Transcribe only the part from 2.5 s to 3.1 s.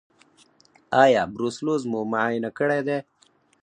کړی دی؟